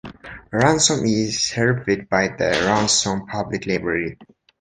Ransom 0.51 1.05
is 1.05 1.43
served 1.43 1.85
by 2.09 2.29
the 2.29 2.49
Ransom 2.65 3.27
Public 3.27 3.67
Library. 3.67 4.17